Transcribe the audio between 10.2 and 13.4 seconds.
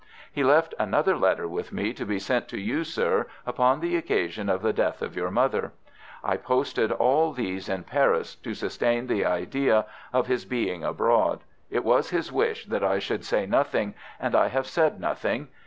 his being abroad. It was his wish that I should